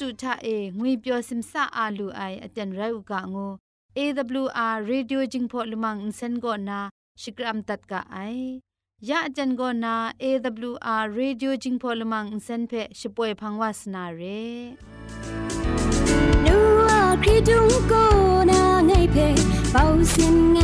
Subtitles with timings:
[0.00, 3.52] တုထအေငွေပျော်စင်ဆာအာလူအိုင်အတန်ရုတ်ကငို
[3.96, 6.78] AWR Radio Jingpho Lumang Insen go na
[7.22, 8.58] Shikram tat ka ai
[9.08, 9.92] ya ajan go na
[10.28, 14.74] AWR Radio Jingpho Lumang Insen phe shipoi phangwas na re
[16.44, 16.58] nu
[16.98, 18.04] a kri dung ko
[18.50, 19.28] na ngai phe
[19.72, 20.63] pau sin ngai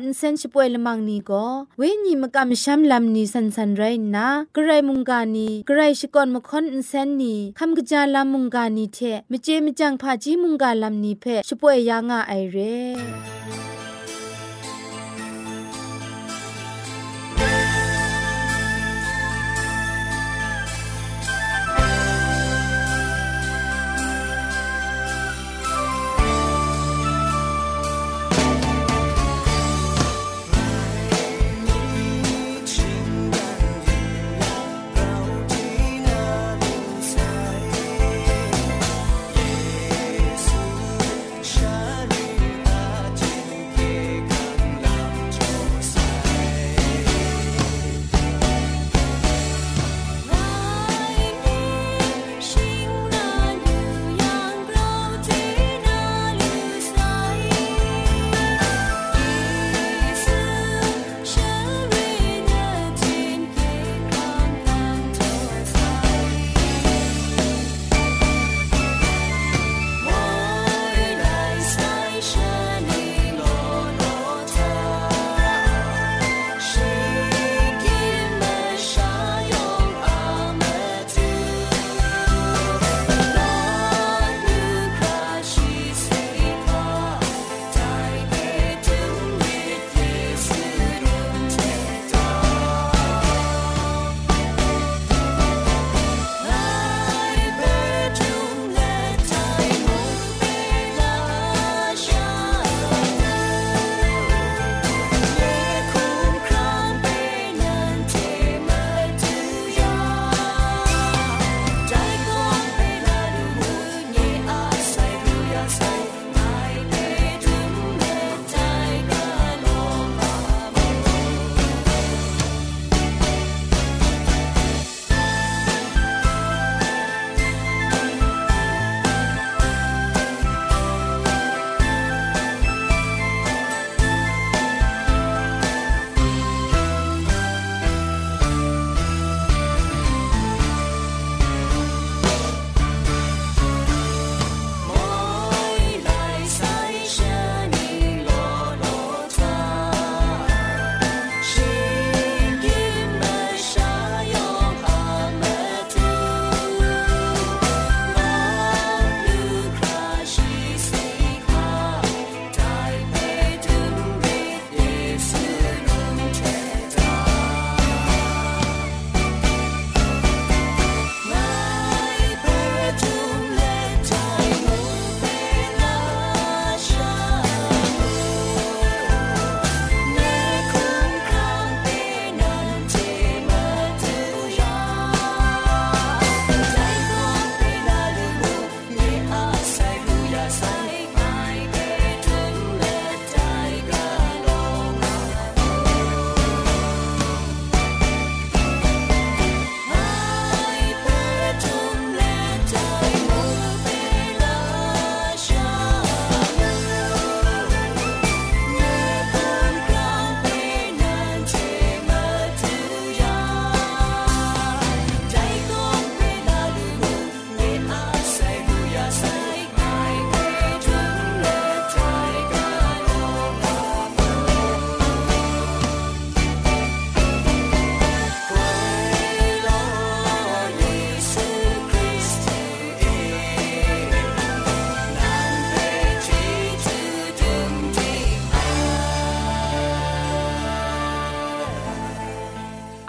[0.00, 1.44] ดเซนชิปวยละมังนีก็
[1.78, 3.82] เวญีมกัมชัมลัมนีสันสันไร
[4.16, 8.98] นะกระไรมุงกานีกระไรชิกอนมคอนเซนนีคำกระจาลามุงกานีเท
[9.30, 13.67] มเจมจังพาจีมุงกาลัมนีเพชิปวยยางาไอเร่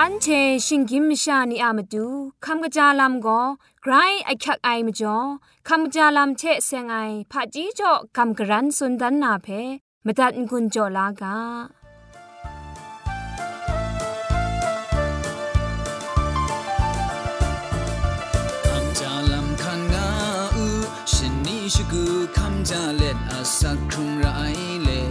[0.01, 0.27] อันเช
[0.65, 2.05] ชิงกิมชานีอามาดู
[2.45, 3.41] คำกระจาลำก็
[3.81, 3.93] ไกร
[4.25, 5.17] ไอคักไอมาจ่อ
[5.67, 6.95] คำกระจาลำเชเซงไอ
[7.31, 9.47] ผาจีจ่อคำกระรันสุนดันนาเพ
[10.05, 11.35] มตัดกุญจ่อลากา
[21.75, 22.05] ชกู
[22.37, 24.27] คำจาเล็ดอาสักครุงไร
[24.83, 25.01] เลย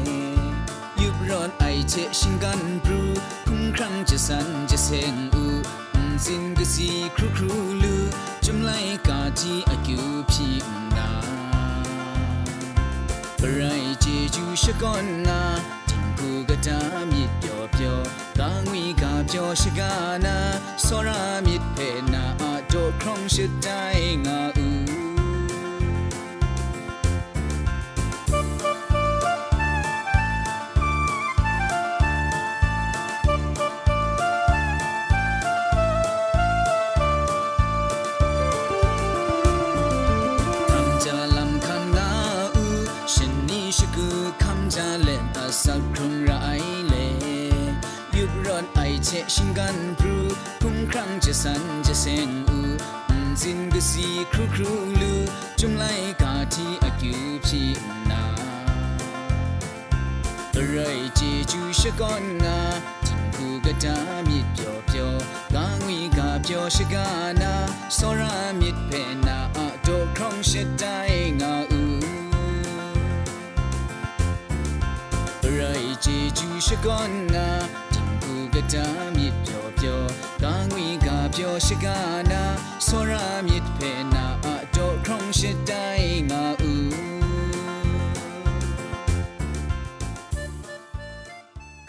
[1.01, 3.03] ยุบรอนไอเชชิงกันปรู
[3.78, 5.46] คุ้มครั้งจะสันจะเซงอู
[6.26, 7.54] สินกสีครูครู
[7.84, 7.96] ลู
[8.46, 8.72] จุมไล
[9.08, 10.48] กาจีอากิวพี
[10.98, 11.10] นา
[13.40, 14.06] ปรายเจ
[14.36, 15.42] จูชกอนนา
[15.90, 16.80] ทิงกูกะตา
[17.12, 17.98] มิดเปียวเปียว
[18.40, 19.92] กางวีกาเปียวชกา
[20.26, 20.38] นา
[20.86, 21.78] สรามิดเพ
[22.14, 23.68] นาอาโดครองชิดใจ
[24.26, 24.77] งาอู
[81.58, 82.00] กาเปียวชกา
[82.32, 82.44] นา
[82.88, 83.80] สรามิดเพ
[84.14, 85.74] นาอะโดครองชิดได
[86.30, 86.74] งาอู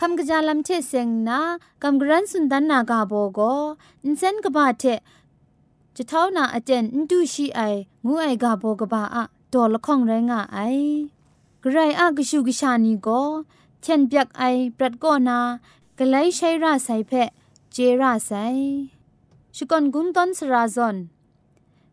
[0.00, 1.40] คำกระจาลำเชเซงนะ
[1.82, 3.40] คำกรันสุนดันนากาโบโก
[4.04, 4.84] อินเซนกบาเท
[5.96, 7.60] จะเท่านาอาเจนอินดูชีไอ
[8.04, 10.58] งูไอกาโบกบาอะดอละข้องแรงอะไอ
[11.62, 13.08] กระไรอะกชูกชานีโก
[13.82, 14.43] เช่นเปียกไอ
[14.76, 15.38] ปรัดก็นา
[15.98, 17.31] กะไลใช้ราใส่เพะ
[17.72, 18.46] เจราใส่
[19.61, 20.95] ชุกอนกุนตอนสราซอน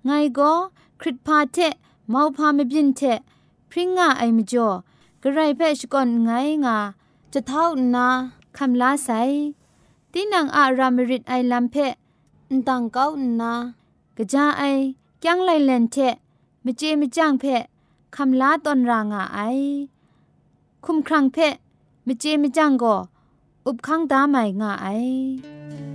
[0.04, 0.52] ไงก็
[1.00, 1.56] คริตพาเท
[2.12, 3.00] มาพามบินเท
[3.70, 4.68] พริ้งงาไอมจ่อ
[5.22, 6.30] กระไรเพชุกอนไง
[6.64, 6.76] งา
[7.32, 8.06] จะเท่านา
[8.56, 9.10] คำลาใส
[10.12, 11.92] ตีนังอารามริดไอลัมเพะ
[12.52, 13.06] นตังเก้า
[13.40, 13.52] นา
[14.16, 14.62] กระจาไอ
[15.24, 15.96] ยังไลเลนเท
[16.64, 17.62] มเจมจังเพะ
[18.16, 19.38] คำลาตอนรางาไอ
[20.84, 21.54] คุมครังเพะ
[22.06, 22.96] มเจมจังก็
[23.66, 25.00] อุบคังตาไม่ง่าย
[25.84, 25.85] ช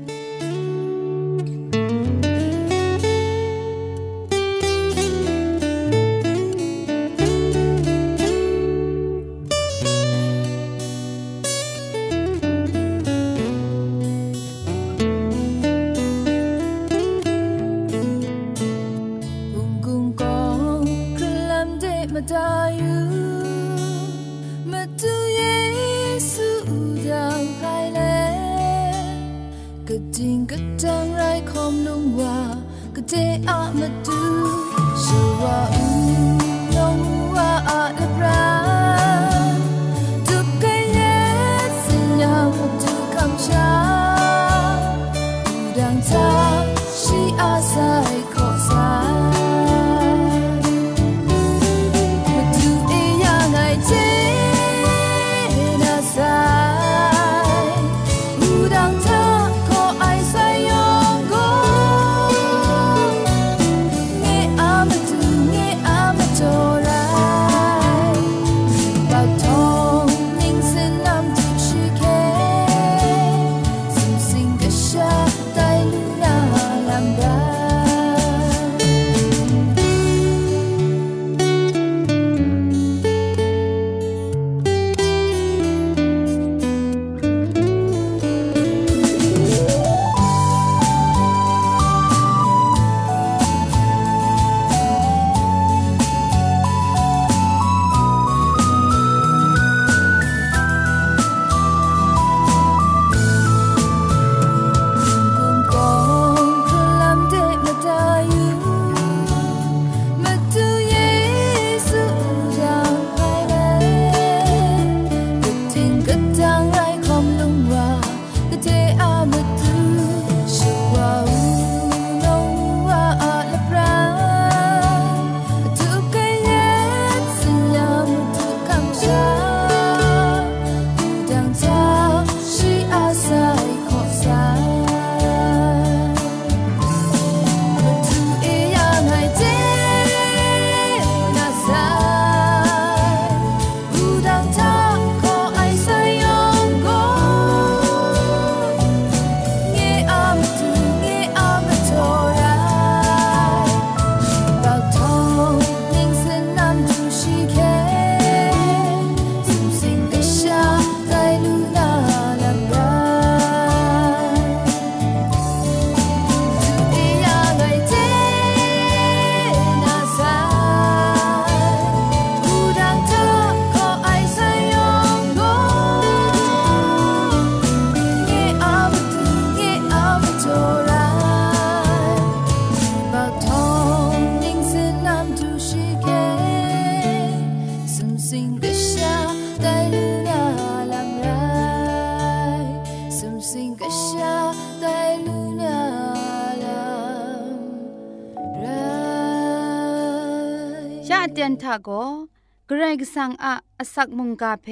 [202.74, 204.68] กรกสังอะอสักมุงกาเพ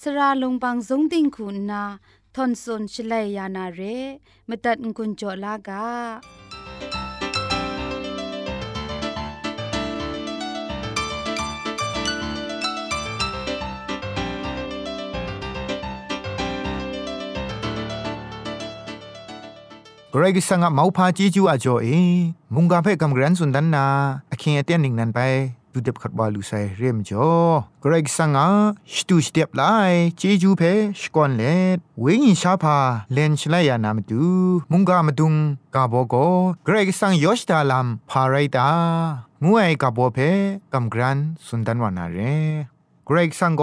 [0.00, 1.82] สระลงบางสงติงคุณนา
[2.34, 3.80] ทอนซนชลัยยานาเร
[4.48, 5.84] มตัดกุญจลากา
[20.12, 21.86] กรกสังะเมาพาจีจูอาจ่อเอ
[22.54, 23.84] มุงกาเพกำกรันสุนดันนา
[24.30, 25.20] อคิงเตียนนิงนันไป
[25.72, 27.30] ดูเด็บขัดบาลูไซเรียมจ่อ
[27.82, 28.48] กรกสังะ
[28.94, 29.62] สตูสเตียบไล
[30.20, 30.62] จีจูเพ
[31.00, 31.42] สกอนเล
[31.76, 32.78] ดเวงิชาพา
[33.12, 34.22] เลนชลายานามตู
[34.72, 35.34] มุงกามาดุง
[35.74, 36.14] กาโบโก
[36.66, 38.68] กรกสังยอชตาลัมพาไรตา
[39.42, 40.30] งูไอกาโบเพ่
[40.72, 42.18] กำกรันสุนดันวานาเร
[43.06, 43.62] เกรกสังโก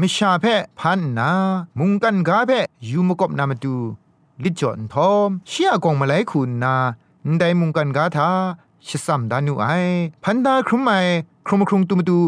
[0.00, 0.44] มิชาเพ
[0.78, 1.30] พันนา
[1.78, 2.50] มุงกันกาเพ
[2.90, 3.74] ยูมกบนามตู
[4.42, 6.74] ลิจอนทอมเชียกองมาไลคุณนา
[7.38, 8.30] ไดมุงกันกาทา
[8.86, 9.66] ชิสัมดานุไอ
[10.24, 10.92] พันดาครุมไอ
[11.46, 12.18] ครุมครุงตุมตู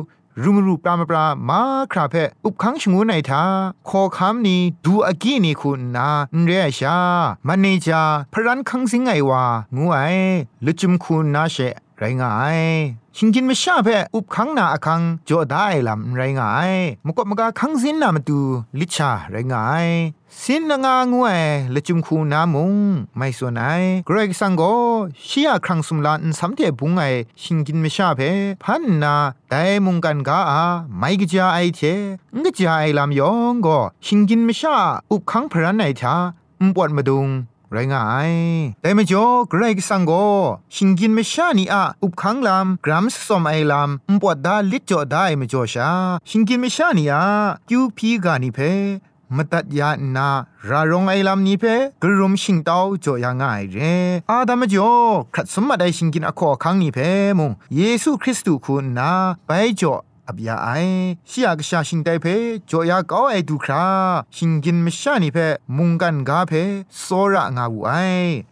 [0.43, 1.61] รูมรูปรามปรามา
[1.93, 3.45] คราเพอุบขังชงูในทา
[3.89, 6.09] ขอคำนี้ดูอากีนี่คุณนา
[6.45, 6.99] เรียชา
[7.47, 9.43] มันเนจาพรันคังสิงไอวา
[9.77, 9.99] งูไอ
[10.65, 11.57] ลุจุมคุณนาเช
[11.99, 12.61] ไรงาย
[13.17, 16.73] ชิงกินไม่ชาเพอุบขังนาอคังจ่อได้ลำไรงาย
[17.07, 18.41] มกบมกาคังสินนามาดู
[18.81, 19.87] ลิชาไรงาย
[20.41, 21.41] สินงางวย
[21.75, 22.75] ละจุมคูนามุง
[23.17, 23.65] ไม่ส่วนไอ
[24.07, 24.63] เกรกสังโก
[25.29, 27.03] ชียครั้งสุมลานสัมเทบุงไอ
[27.43, 28.21] ชิงกินไม่ชาเพ
[28.63, 29.15] พันนา
[29.51, 30.65] แต่มุงกันกาอา
[30.99, 31.81] ไม่กจาไอเท
[32.35, 34.77] งกจาไอลำยองก็ชิงกินไม่ชา
[35.11, 36.15] อุบขังพระนไอทา
[36.61, 37.29] อุปวดมาดุง
[37.73, 38.33] ไรงาย
[38.83, 40.13] แต่ไม่จอเกรกสังโก
[40.75, 45.89] ชิงกินไม่ชานี่อะอุบขังลำกรัมสมไอลำอุปวดดาลิจจอได้ไม่จอชา
[46.29, 47.25] ชิงกินไม่ชานี่อะ
[47.69, 48.61] กิวพีกานิเพ
[49.37, 50.29] มตัดยานา
[50.69, 51.65] รารงไอลำนี้เพ
[52.03, 53.77] กรุมชิงเต้าจ่อยางไงเร
[54.31, 54.93] อาดามจ่อ
[55.35, 56.99] ครัดสมมาได้ชิงกินอคอคังนี้เพ
[57.39, 59.11] มุงเยซูคริสต์คุณนา
[59.47, 59.95] ไปจ่อ
[60.33, 60.71] อบยาไอ
[61.31, 62.27] ชิยากชาชิงไดเพ
[62.71, 63.87] จอยาก้าไอดูครา
[64.37, 65.39] ชิงกินมชานีเพ
[65.77, 66.53] มุงกันกาเพ
[67.01, 67.91] โซระงาวูไอ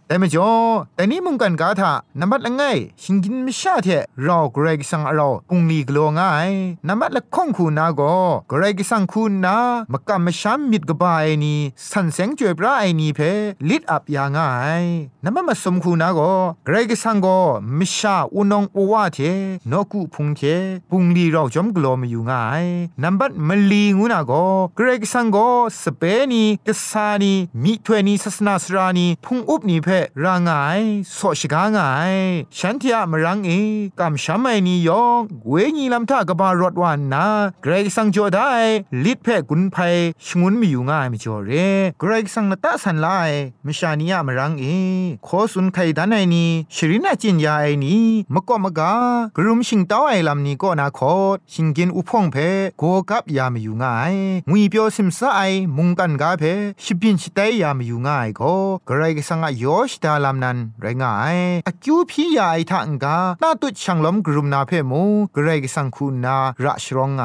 [0.07, 0.51] แต่ไม่จ่อ
[0.97, 2.63] แต่นี้มุงกันกาทานับัดละไง
[3.03, 3.89] ชิงกินมชาเท
[4.27, 6.51] ราเกรกสังเราปุงลีกลัวง่าย
[6.89, 8.01] นับัดละข้องคูนาโก
[8.49, 9.57] เกรกสังคูนา
[9.93, 11.55] มกำมชามิดกบายนี
[11.91, 13.21] สันเสงจวยพระไอนีเพ
[13.69, 14.49] ลิดอับยาง่า
[14.83, 14.85] ย
[15.25, 16.21] นับมาสมคูนาโก
[16.65, 17.27] เกรกสังโก
[17.79, 19.19] มชาอุนงปวาเท
[19.71, 20.41] นกุพุงเท
[20.91, 22.65] ปุงลีเราจอมกลัวมอยู่ง่าย
[23.03, 24.33] นับบัดมลีงูนาโก
[24.77, 25.39] เกรกสังโก
[25.83, 29.89] สเปนีกษานีมิถวยนีศาสนาสรานีพุงอุบนีเพ
[30.23, 30.81] ร่างาย
[31.15, 32.15] โสชกางาย
[32.59, 33.51] ฉันเทียมรังเอ
[34.01, 37.27] กำช้ำไอนียองเวญีลำท่ากบารถวานนา
[37.63, 38.51] เกรกสังจอได้
[39.05, 39.77] ลิดเพกุนไพ
[40.27, 41.51] ชงุนมีอยู่ง่ายไม่จอเร
[42.01, 43.09] เกรกสังนตะสันไล
[43.67, 44.65] มชานียมรังเอ
[45.27, 47.97] ขอสุนไขดันไอนีชรินาจินยาไอนี
[48.35, 48.93] มะกอมะกา
[49.37, 51.15] กรุมชิงเต้าไอลำนี้ก็นาคอ
[51.53, 52.37] ชิงกินอุพงเพ
[52.79, 54.15] โกกับยามอยู่ง่าย
[54.51, 55.41] งุยเปียวซิมซาไอ
[55.77, 56.45] มุงกันกาเพ
[56.85, 58.55] ชิบินชิไตยามอยู่ง่ายก็
[58.87, 65.03] เกรกสังอโยชดาลำนันไรง่ายอคิวพี่ยาไอทังกาน้าตุช่างล้มกรุมนาเพมู
[65.33, 67.23] เกรกสังคุณนาระชรองไง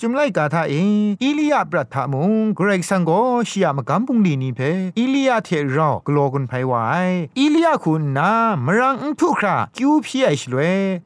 [0.00, 0.74] จุมไลกาทาเอ
[1.22, 3.10] อิลียาปรัตถามุงเกรสังโก
[3.48, 4.60] ชิยามกัมปุงลีนีเพ
[4.98, 8.32] อิลียาเทรอกลอกุนไพวายอิลียาคุณนา
[8.66, 10.60] มรังอุทุคราคิวพี่ไอชลเว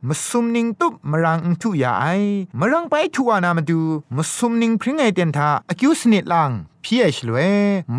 [0.08, 2.06] มสุมนิงตุบมรังอุทุยาไอ
[2.60, 3.80] มรังไปทัวนามาดู
[4.16, 6.52] มสุมนิงพริ้งไอเตียนทาอคิวสนิดลัง
[6.84, 7.38] พี่เอชลเว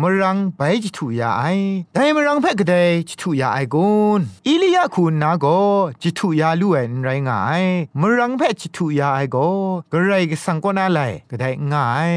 [0.00, 1.42] มรังไปจิตุยาไอ
[1.94, 2.74] แต่มรังเพ่กเด
[3.08, 5.46] จิตุยาไอกุนอิลียาคุณนาโก
[6.02, 7.64] จิตุยาลุเอนไรงาย
[8.00, 9.36] มรังเพ่จิตุยาไอโก
[9.92, 11.00] กระไรก็สังกนาไล
[11.30, 12.14] ก็ได้ง่าย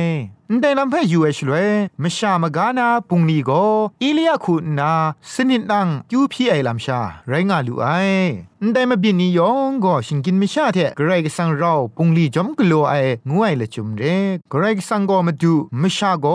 [0.62, 1.56] แต่ลำเพ่ยูเอชลเว
[2.02, 3.52] มชามกานาปุงนีโก
[4.04, 4.92] อิลียาคุณนา
[5.34, 7.88] สนิดนังยูพี่ไอลำชาไรงาลุไอ
[8.74, 12.96] แต่มาบินนิยองก็ชิงกินไม่ชาเทกระไรก็สังเราปุงลีจอมกลัวไอ
[13.32, 14.04] งวยละจุมเร
[14.52, 16.28] กระไรก็สังก็มาดูไม่ชาโก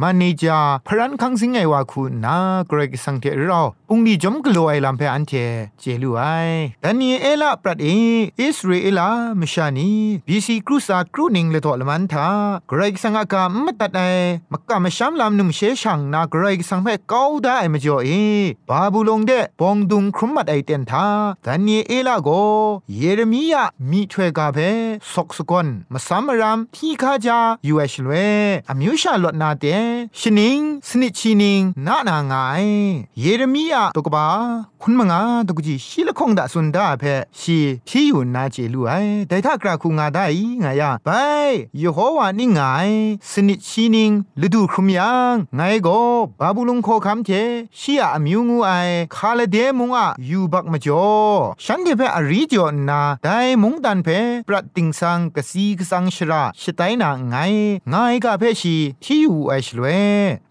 [0.00, 2.36] มาเนจาพรันคังสิงไงว่าคุณนา
[2.68, 5.32] เกรกสังเทเราปุงดีจอมกลัวไอลำเพออันเท
[5.80, 6.22] เจลูไอ
[6.80, 7.88] แต่นี่เอลาปรัดเอ
[8.40, 9.08] อิสราเอลา
[9.40, 9.90] มชานี
[10.26, 12.28] บีซีครูซาครูนิงเลตอลมันทา
[12.68, 14.00] เกรกสังอากามัตัดไอ
[14.52, 18.10] มักกะมชามลำนุมเชชังนาเกรกสังเพเก้าได้มจ่อเอ
[18.68, 21.06] บาบูลงเดปองดุงครุมมัดไอเตียนทา
[21.42, 22.30] แต่นี่เอลาโก
[22.98, 23.56] เยเรมีย
[23.90, 24.58] มีถวยกาเพ
[25.12, 28.12] สกสกอนมาสามรามที่ข้าจายูเอชลเว
[28.68, 29.64] อมิวชาลดนาเต
[30.20, 32.34] ชนิงสนิชินิงนานาไง
[33.20, 34.26] เยเรมียตกบา
[34.82, 37.04] คุณมงาตกจีชิละคงดาสุนดาเพ
[37.40, 38.92] ชีที่อยู่นาเจลูไอ
[39.28, 40.24] แต่ถ้ากราคูงาได้
[40.60, 41.08] ไงยาไป
[41.80, 42.60] ยโฮวานี่ไง
[43.30, 44.10] สนิชินิง
[44.44, 46.00] ฤดูครุมยังไงก็
[46.40, 47.30] บาบุลุงโคคำเท
[47.78, 48.70] ชียอมิวงูไอ
[49.14, 51.04] คาเลเดมุงอะยูบักมาจอ
[51.64, 53.28] ฉันเทเพอริจอนาได
[53.62, 54.08] มุงดันเพ
[54.48, 57.36] ปรัดติงสังกสีกสังชราชไตนาไง
[57.90, 57.94] ไง
[58.24, 59.86] กะเพชีที่อยู่ไอชลเว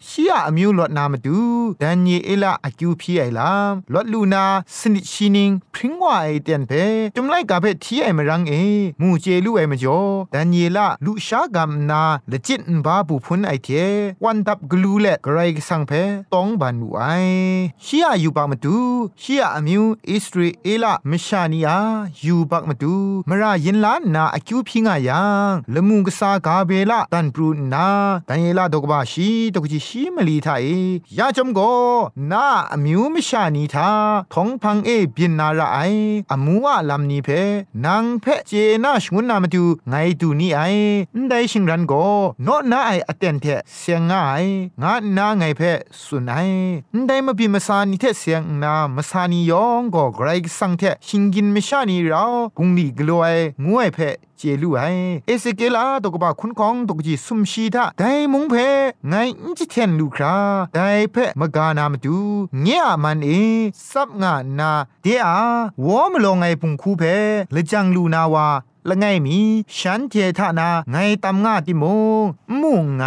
[0.08, 1.40] ชียอมิวลดนามาดู
[1.82, 4.46] ดันเยเอลาอคิวพีไอลามลดลูนา
[4.78, 6.72] สนิชินิงพริ้งว่าไอเตียนเพ
[7.16, 8.54] จุมไลกะเพที่ไอมรังเอ
[9.02, 10.00] มูเจลูไอมจ่อ
[10.34, 13.70] ดันเยลาลุชากามนาละจิตบาบุพุนไอเท
[14.24, 15.92] วันดับกลูเลกไรกสังเพ
[16.34, 17.02] ตองบันวไอ
[17.86, 18.78] ชียอยู่ปากมาดู
[19.22, 21.78] ชียอมิวอิสราเอลมชานียา
[22.20, 22.96] อยู่ปากมาดู
[23.30, 27.88] มรายินลานนาอคิวพิงายังละมุงกษากาเบลาตันปรูนา
[28.28, 30.66] ดันเยลาดกบาชีตกจิชีมลีทาเอ
[31.18, 31.60] ยาจมโก
[32.32, 33.90] นาอมิวมชานีทา
[34.34, 35.80] ทองพังเอบินนาราไอ
[36.32, 37.30] อมัวลำนีเพ
[37.86, 38.52] นางเพเจ
[38.84, 40.62] นาชงุนนามาดูไงดูนี่ไอ
[41.30, 41.94] ได้ชิงรันโก
[42.44, 43.46] โนนาไออเตนเท
[43.78, 44.46] เสียงง่าย
[44.82, 45.62] งานาไงเพ
[46.04, 46.50] สุนัย
[47.08, 52.24] ได้มาบิมาสานีเทเสียงนามาสานียองก็ไกรสังเทชิงกินไม่ชานีเรา
[52.58, 53.24] กุงดีกลัว
[53.68, 54.00] งวยเพ
[54.38, 54.82] เจลูไอ
[55.28, 58.56] เอสเกลาตกบะคุณของตกจีสุมชีทาไดมุงเพ
[59.10, 60.36] ไงอิจิเทนลูครา
[60.76, 60.80] ได
[61.12, 62.18] เพมกานามาดู
[62.62, 63.30] เงียมันเอ
[63.92, 64.72] ซับงานา
[65.02, 65.38] เดอา
[65.86, 67.04] วอมลงไงปุงคูเพ
[67.56, 68.48] ละจังลูนาวา
[68.90, 69.40] ละไงมี
[69.78, 71.84] ฉันเจทานาไงตำงาติโม
[72.62, 73.04] มุงไง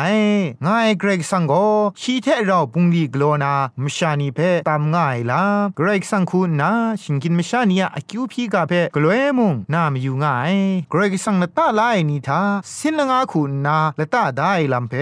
[0.63, 1.53] ไงเกรกสังโก
[2.01, 4.39] ชีเทเราปุงลีกโลนามชานีเพ
[4.69, 5.43] ตำง่ายลา
[5.77, 6.71] เกรกสังคูนา
[7.03, 10.55] ชิงกินมชานียอคิวพีกาเพกลวยมุงนามอยู่ง่าย
[10.91, 12.41] เกรกสังนตาลายนีทา
[12.77, 14.95] สินละงาคูนาละตาได้ลำเพ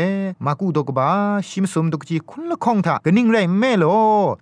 [0.45, 1.11] มากูดกบา
[1.49, 3.85] ชิมสมดกจีคุณละคงทากนิ่งไรแม่โล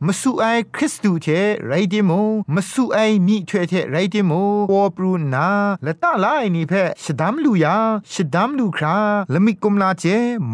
[0.07, 1.27] มาสู่ไอคริสตูเท
[1.67, 2.13] ไรเดโม
[2.55, 4.33] มาสู่ไอมีเทเทไรเดโม
[4.69, 5.49] โอปรูนา
[5.87, 7.77] ละตาลายนี่เพชดามลูยา
[8.13, 8.97] ชดามลูครา
[9.33, 10.05] ละมิกุมลาเจ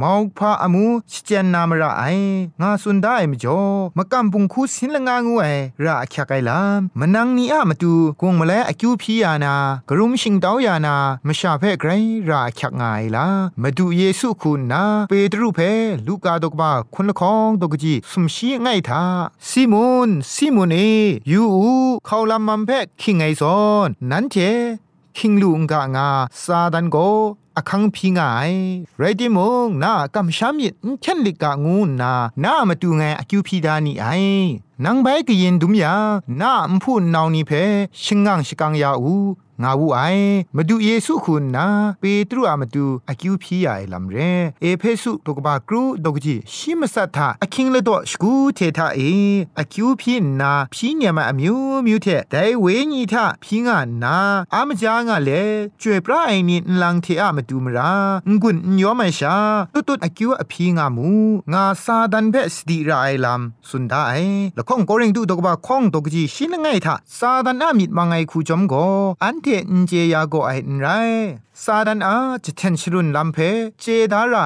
[0.01, 2.05] มอกพาอมูชเจนนามระไอ
[2.61, 3.61] งาสุนได้มจ่อ
[3.97, 5.47] มะกัมปุงคูสินละงางูไอ
[5.85, 9.55] ระอักไกลามมนังนีอะมาตูกงมะเลอคิวพียานา
[9.89, 10.97] กรุมชิงดาวยานา
[11.27, 11.91] มชาเพไกร
[12.29, 13.27] ระอักงายลา
[13.63, 15.61] มาดูเยซูคุณนาเปตรุเพ
[16.07, 19.05] ลูกาดกบาคุณละคองดกจีสมชีไงทา
[19.49, 20.77] ซิมอนซิมอนเอ
[21.31, 21.73] ยูอู
[22.07, 22.71] เขาลำมันเพ
[23.01, 24.37] คิงไงซอนนั้นเจ
[25.17, 26.09] คิงลุงกางา
[26.43, 26.97] ซาดันโก
[27.57, 28.21] อคังพิงไง
[28.99, 32.13] ไรดิมงนากำชามิดเช่นลิกางูนา
[32.45, 34.07] นามาดูไงอคิวพีดานี่ไอ
[34.85, 35.95] นังใบกยินดุมยา
[36.41, 37.51] น้าอมพูนนาวนีเพ
[38.03, 39.15] ชิงังชิกังยาอู
[39.63, 40.01] งาวูไอ
[40.57, 41.67] มาดูเยซูคุณนะ
[42.01, 44.17] เปตรูอามาดูอากิวพียาไอลำเร
[44.61, 49.01] เอเพสุตกบากรูดกจีชิมสัทธาอคิงเลดสกูเททาเอ
[49.59, 51.57] อากิวพีนาพีเนียมาอมิว
[51.87, 54.17] มิวเทไดเวญีทาพีงานา
[54.55, 55.31] อามจางาเล
[55.81, 57.93] จวยปราไอนี่ลังเทอามาดูมรา
[58.43, 59.37] งุนยอมชา
[59.75, 61.11] ตุตุอากิวอพีงามู
[61.53, 64.15] งาซาดันเบสติราไอลำสุนดาไอ
[64.63, 68.75] ละข้องโกเรงดูดกบาข้องดกจีชินไงทาซาดันอามิดมังไงคูจอมโก
[69.23, 70.87] อันเทนเจยาโกไอไร
[71.65, 73.39] ซาดันอาจะเทนชรุนลำเพ
[73.81, 74.37] เจดาไร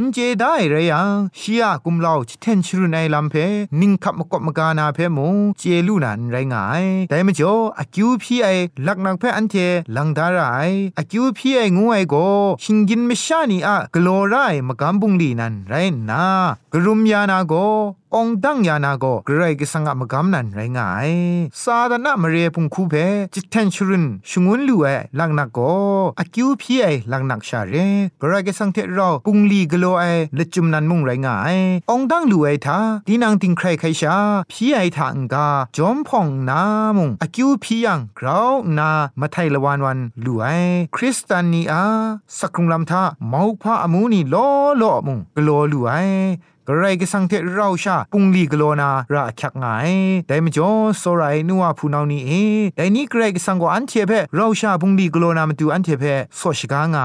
[0.00, 3.34] นเจได้เรียังชียกุมเลาจะเทนชรุนไอลำเพ
[3.80, 8.48] นิงขับมกบมกานาเพมงเจลูนันไรงายแต่มจ่ออากิวพี่ไอ
[8.86, 9.54] ลักนักเพอันเท
[9.96, 10.40] ลังดาไร
[10.98, 12.14] อากิวพี่ไองูไอโก
[12.62, 14.34] ชิงกินไม่ชานีอะกลัวไร
[14.68, 15.74] มกำบุงลีนันไร
[16.10, 16.22] นา
[16.72, 17.54] กรุมยานาโก
[18.14, 21.10] องดังยานาโกเกรกสังกมกำนันไรงาย
[21.62, 22.94] ซาดานามเรียพุงคูเพ
[23.34, 24.86] จิตเทนชรุนชงวนลูเอ
[25.18, 25.58] ลังนักโก
[26.18, 27.74] อากิวพี่ไอลังนักชาเร
[28.18, 31.56] เกรกสังเทราปุงลีกโลไอเลจุมนันมุงไรงาย
[31.90, 34.16] องดังลูไอทาดีนังติงใครใครชา
[34.52, 36.60] พี่ไอทางกาจอมพ่องนา
[36.96, 38.90] มุงอากิวพี่ยังกราวนา
[39.20, 40.46] มาไทยละวันวันลูไอ
[40.94, 41.84] คริสตานีอา
[42.38, 44.46] สักครุงลำทาเมาพาอมูนีลอ
[44.80, 45.92] ลอมุงกโลลูไอ
[46.68, 49.66] กระไรก็สังเทเราชาปุงลีกโลนาระคักไง
[50.26, 50.70] แต่มจ่อ
[51.02, 52.30] สไรนัวพูนานี่เอ
[52.76, 56.04] แต่นี้กระไรก็สังกอันเทเพเราชาปุงลีกโลนามาดูอันเทเพ
[56.40, 56.96] สอชกาไง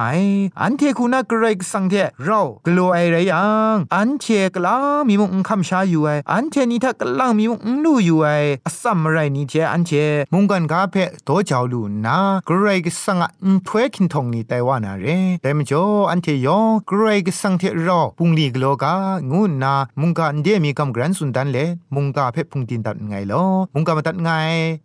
[0.61, 3.45] อันเทคุณากระไรก็สังเทเรากโลไอไรยั
[3.75, 4.75] งอันเทกลา
[5.07, 8.27] มีมุงคำชาอยู่ไออันเทนี่ถ้ากลางมีมุงลู่อยู่ไอ
[8.65, 9.91] อสัมไรนี่เทอันเท
[10.33, 10.95] มุงกันกาเพ
[11.25, 15.05] โตเจ้าลูนากระไรก็สังอันถวยคินทองนี่แต่ว่านาเร
[15.41, 18.95] แต่มจ่ออันเทยองกระไรก็สังเทเราปุงลีกโลกา
[19.31, 21.57] งูนนา มุงกานเดียมีกำกรันสุนดันเล
[21.95, 24.29] มุงกาเพชพุงตินตัดไงลอมุงกามาตัดไง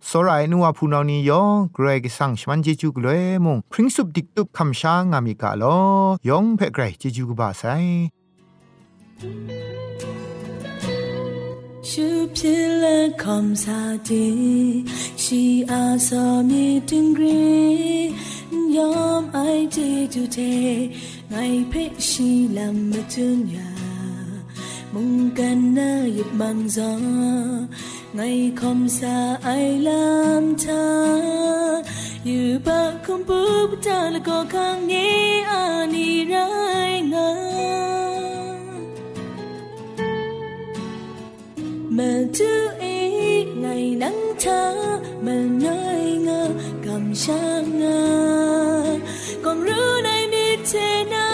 [0.08, 1.42] สรายนัวพูนานียอ
[1.74, 5.78] เกรกสังชมันจิจูกเลยมุงพริ้งสุบดิกตุบคำช้างามีกาลอ
[6.28, 12.04] ยองเพเกรจิจูกบาไซอา
[12.82, 12.84] 了
[13.24, 13.26] อ
[13.64, 13.66] 沙
[14.08, 14.10] 地，
[15.16, 15.26] 是
[15.70, 16.08] 阿萨
[16.50, 16.52] 米
[17.18, 17.42] รี，
[18.76, 19.38] ยอมไอ
[19.74, 20.38] จีจูเท
[21.30, 21.34] ไง
[21.68, 23.66] เพชรชีลำมาจุนยา
[46.84, 48.00] กำช่างงา
[49.44, 50.72] ก็รู้ในมิเท
[51.12, 51.26] นา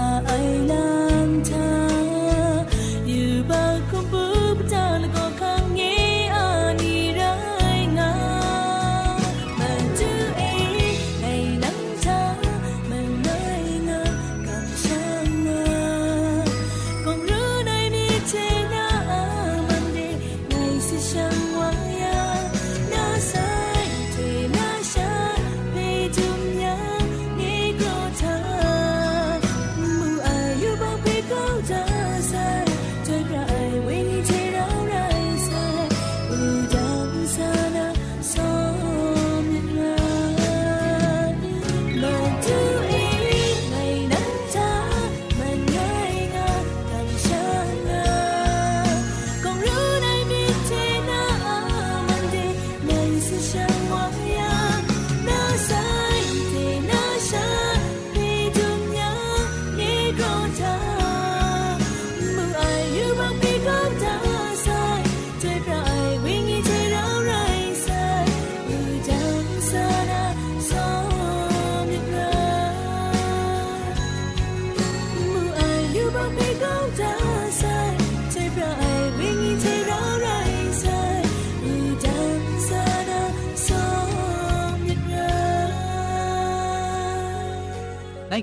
[0.00, 0.17] า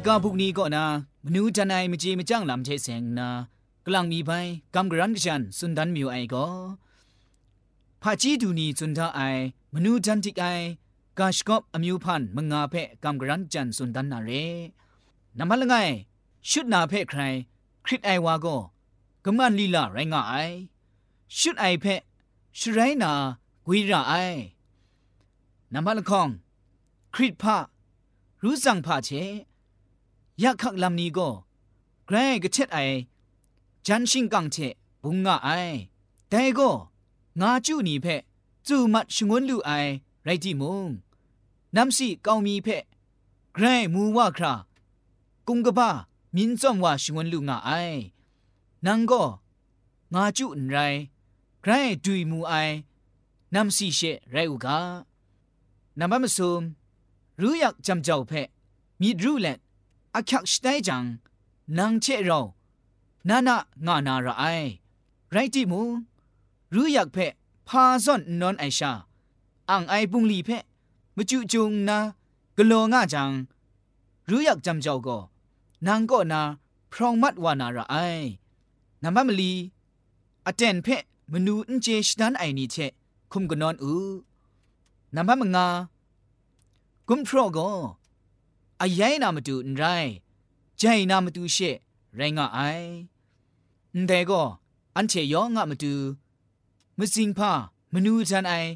[0.07, 0.85] กาพวกนี้ก็นะ
[1.25, 3.29] มนูจันไอมจีมจ้างลำเชเสงนะ
[3.85, 4.31] กลางมีไป
[4.75, 6.45] กำกรันกชันสุนดันมิวไอก็
[8.01, 9.21] พาจีดูนีจุนทาไอ
[9.73, 10.45] มนูจันติกไอ
[11.19, 14.31] กาชกอบอมิวพันมงาเพกำกรันจันสุนดันนาเร
[15.37, 15.75] นำมาละไง
[16.49, 17.21] ชุดนาเพใคร
[17.85, 18.57] คริตไอวาก็
[19.25, 20.33] กำมันลีลาไรงาไอ
[21.39, 21.85] ชุดไอเพ
[22.59, 23.11] ชุดไรนา
[23.65, 24.13] กวีระไอ
[25.73, 26.27] นำมาละคอง
[27.15, 27.57] คริตพา
[28.43, 29.09] รู้สั่งพาเช
[30.43, 31.29] ยักขักลำนี้ก็
[32.07, 32.79] ไกรกระเช็ดไอ
[33.85, 34.57] จันชิงกังเช
[35.03, 35.49] บุงงะไอ
[36.29, 36.69] แต่ก็
[37.39, 38.07] งาจูนี่เพ
[38.67, 39.71] จูมัดชงวนลูไอ
[40.23, 40.87] ไรที่มุง
[41.75, 42.67] น้ำสีเกามีเพ
[43.53, 44.53] ไกรมูว่าครา
[45.47, 45.89] กุงกะบ้า
[46.35, 47.71] มินจ้อมว่าชงวนลูงะไอ
[48.85, 49.23] นังก็
[50.13, 50.77] งาจูนไร
[51.61, 51.71] ไกร
[52.03, 52.53] ดุยมูไอ
[53.53, 54.79] น้ำสีเชไรอุกา
[55.99, 56.61] น้ำมันมซุม
[57.41, 58.31] รู้อยากจำเจ้าเพ
[59.01, 59.55] มีรู้แหละ
[60.15, 61.03] อคักสไตจัง
[61.77, 62.41] นางเชเรา
[63.29, 64.43] นานะงานาระไอ
[65.31, 65.81] ไรติมู
[66.73, 67.33] รู้อยากเพะ
[67.67, 68.91] พาซ่อนนอนไอชา
[69.69, 70.63] อ่างไอปุงลีเพะ
[71.15, 71.97] มจุจุงนา
[72.57, 73.31] กโลง่าจัง
[74.29, 75.17] รู้อยากจำเจ้าก็
[75.87, 76.41] นางก็นา
[76.91, 77.95] พรองมัดวานาระไอ
[79.03, 79.51] นามัมลี
[80.45, 82.75] อเจนเพะมนูนเจชนันไอนี่เช
[83.31, 84.13] คุมกนอนออ
[85.15, 85.67] นามัมงา
[87.07, 87.69] กุมพรอก็
[88.83, 90.11] အယိုင်းနာမတူရိုင်း
[90.81, 91.71] ဂျိုင်နာမတူရှေ
[92.17, 92.87] ရိုင်းငါအိုင်
[93.97, 94.47] န်တဲ့ကော
[94.95, 95.93] အန်ချေယောငါမတူ
[96.99, 97.51] မစင်ဖာ
[97.93, 98.69] မနူချန်အိုင်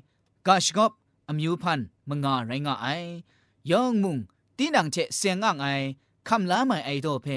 [0.46, 0.94] ဂါရှ်ကော့
[1.30, 3.10] အမျိုးဖန်မငါရိုင်းငါအိုင်
[3.72, 4.16] ယောင်မုံ
[4.58, 5.86] တင်းတန်ချေဆင်ငါအိုင်
[6.28, 7.36] ခမ်လာမိုင်အိုင်တော့ဖဲ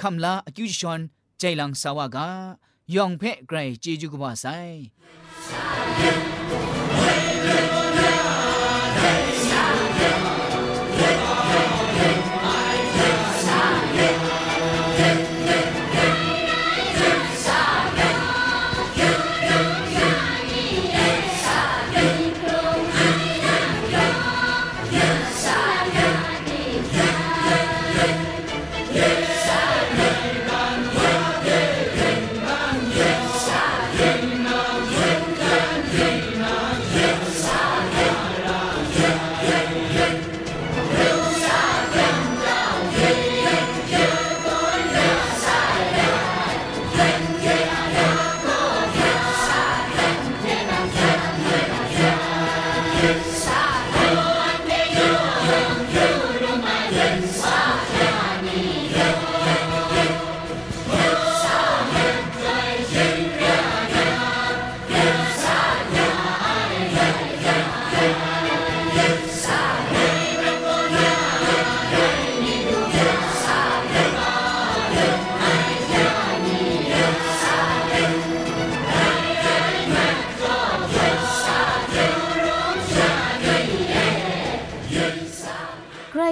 [0.00, 1.00] ခမ်လာအကျူရှွန်
[1.40, 2.18] ဂျိုင်လန်ဆာဝါက
[2.94, 6.37] ယောင်ဖဲဂရိုင်ဂျေဂျူကဘာဆိုင်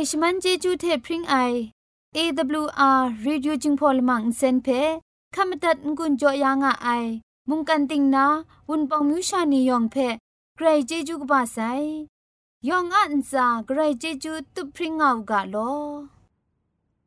[0.09, 1.37] ชมันเจจูเทพริงไอ
[2.17, 4.69] AWR Reducing Polymer เซนเพ
[5.35, 7.05] ขมตัดงุนจอยางอ้าย
[7.49, 8.27] มุงกันติงนา
[8.69, 9.97] วุนปองมิวชานียองเพ
[10.57, 11.59] ใครเจจูกบาไซ
[12.69, 15.57] ยองอันซาใครเจจูตุพริงเอากาโล